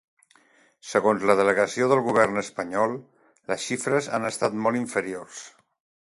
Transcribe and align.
Segons 0.91 1.25
la 1.31 1.35
delegació 1.39 1.89
del 1.91 2.01
govern 2.07 2.41
espanyol, 2.43 2.97
les 3.53 3.67
xifres 3.69 4.11
han 4.19 4.27
estat 4.33 4.59
molt 4.67 4.83
inferiors. 4.83 5.47